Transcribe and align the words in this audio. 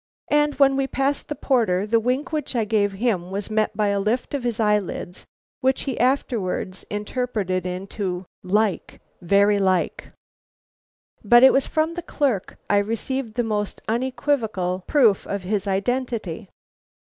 And 0.31 0.55
when 0.55 0.75
we 0.75 0.87
passed 0.87 1.27
the 1.27 1.35
porter, 1.35 1.85
the 1.85 1.99
wink 1.99 2.33
which 2.33 2.55
I 2.55 2.65
gave 2.65 2.93
him 2.93 3.29
was 3.29 3.51
met 3.51 3.77
by 3.77 3.89
a 3.89 3.99
lift 3.99 4.33
of 4.33 4.41
his 4.43 4.59
eyelids 4.59 5.27
which 5.59 5.81
he 5.81 5.99
afterwards 5.99 6.83
interpreted 6.89 7.67
into 7.67 8.25
'Like! 8.41 8.99
very 9.21 9.59
like!' 9.59 10.07
"But 11.23 11.43
it 11.43 11.53
was 11.53 11.67
from 11.67 11.93
the 11.93 12.01
clerk 12.01 12.57
I 12.67 12.77
received 12.77 13.35
the 13.35 13.43
most 13.43 13.79
unequivocal 13.87 14.83
proof 14.87 15.27
of 15.27 15.43
his 15.43 15.67
identity. 15.67 16.49